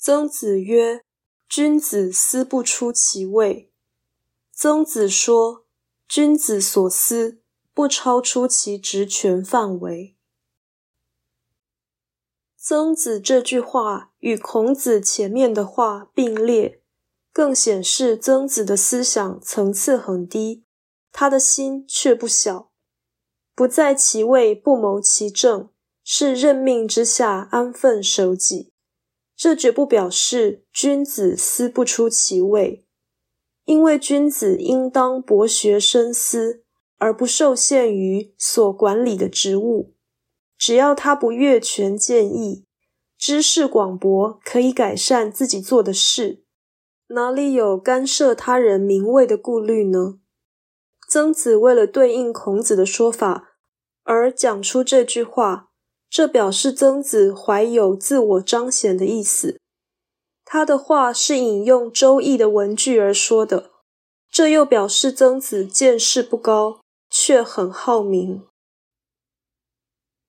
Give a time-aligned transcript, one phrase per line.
[0.00, 1.04] 曾子曰
[1.48, 3.72] ：“君子思不出其位。”
[4.54, 5.66] 曾子说
[6.06, 7.40] ：“君子所思
[7.74, 10.14] 不超出其职权范围。”
[12.56, 16.80] 曾子这句话与孔子前面的话并列，
[17.32, 20.64] 更显示曾子的思想层次很低，
[21.10, 22.70] 他的心却不小。
[23.56, 25.70] 不在其位不谋其政，
[26.04, 28.72] 是任命之下安分守己。
[29.38, 32.84] 这绝不表示君子思不出其位。
[33.64, 36.64] 因为君子应当博学深思，
[36.96, 39.94] 而不受限于所管理的职务。
[40.56, 42.64] 只要他不越权建议，
[43.16, 46.42] 知识广博，可以改善自己做的事，
[47.10, 50.18] 哪里有干涉他人名位的顾虑呢？
[51.08, 53.50] 曾子为了对应孔子的说法
[54.02, 55.67] 而讲出这句话，
[56.10, 59.58] 这表示曾子怀有自我彰显的意思。
[60.44, 63.70] 他的话是引用《周易》的文句而说的，
[64.30, 68.42] 这又表示曾子见识不高，却很好名。